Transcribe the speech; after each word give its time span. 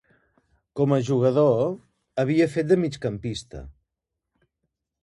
Com 0.79 0.95
a 0.95 0.99
jugador, 1.09 1.61
havia 2.25 2.49
fet 2.57 2.73
de 2.73 2.79
migcampista. 2.87 3.63